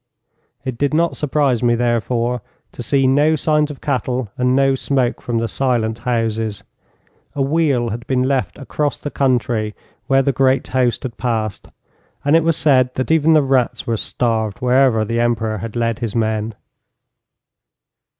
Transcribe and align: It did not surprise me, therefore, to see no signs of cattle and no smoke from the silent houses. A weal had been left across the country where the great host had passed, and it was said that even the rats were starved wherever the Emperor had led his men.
It 0.65 0.79
did 0.79 0.95
not 0.95 1.15
surprise 1.15 1.61
me, 1.61 1.75
therefore, 1.75 2.41
to 2.71 2.81
see 2.81 3.05
no 3.05 3.35
signs 3.35 3.69
of 3.69 3.81
cattle 3.81 4.29
and 4.35 4.55
no 4.55 4.73
smoke 4.73 5.21
from 5.21 5.37
the 5.37 5.47
silent 5.47 5.99
houses. 5.99 6.63
A 7.35 7.41
weal 7.43 7.89
had 7.89 8.07
been 8.07 8.23
left 8.23 8.57
across 8.57 8.97
the 8.97 9.11
country 9.11 9.75
where 10.07 10.23
the 10.23 10.31
great 10.31 10.67
host 10.69 11.03
had 11.03 11.17
passed, 11.17 11.67
and 12.25 12.35
it 12.35 12.43
was 12.43 12.57
said 12.57 12.91
that 12.95 13.11
even 13.11 13.33
the 13.33 13.43
rats 13.43 13.85
were 13.85 13.95
starved 13.95 14.57
wherever 14.57 15.05
the 15.05 15.19
Emperor 15.19 15.59
had 15.59 15.75
led 15.75 15.99
his 15.99 16.15
men. 16.15 16.55